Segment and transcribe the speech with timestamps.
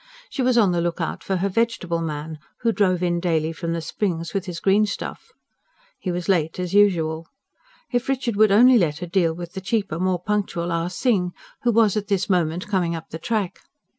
[0.31, 3.73] She was on the look out for her "vegetable man," who drove in daily from
[3.73, 5.31] the Springs with his greenstuff.
[5.99, 7.27] He was late as usual:
[7.91, 11.71] if Richard would only let her deal with the cheaper, more punctual Ah Sing, who
[11.71, 13.59] was at this moment coming up the track.